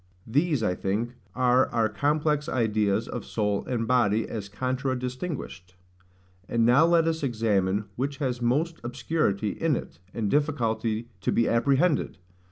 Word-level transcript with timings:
These, 0.25 0.63
I 0.63 0.73
think, 0.73 1.13
are 1.35 1.67
our 1.67 1.87
complex 1.87 2.49
ideas 2.49 3.07
of 3.07 3.23
soul 3.23 3.63
and 3.67 3.87
body, 3.87 4.27
as 4.27 4.49
contradistinguished; 4.49 5.75
and 6.49 6.65
now 6.65 6.87
let 6.87 7.07
us 7.07 7.21
examine 7.21 7.85
which 7.97 8.17
has 8.17 8.41
most 8.41 8.81
obscurity 8.83 9.49
in 9.51 9.75
it, 9.75 9.99
and 10.11 10.27
difficulty 10.27 11.09
to 11.21 11.31
be 11.31 11.47
apprehended. 11.47 12.17